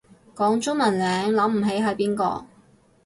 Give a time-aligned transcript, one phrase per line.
[0.33, 2.45] 講中文名諗唔起係邊個